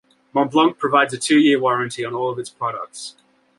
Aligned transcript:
Montblanc 0.33 0.79
provides 0.79 1.13
a 1.13 1.17
two-year 1.19 1.59
warranty 1.59 2.03
on 2.03 2.15
all 2.15 2.31
of 2.31 2.39
its 2.39 2.49
products. 2.49 3.13